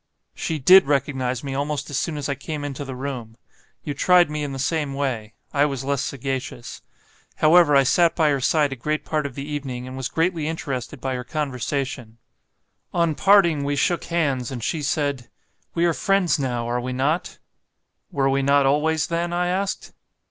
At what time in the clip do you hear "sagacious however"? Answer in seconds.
6.01-7.75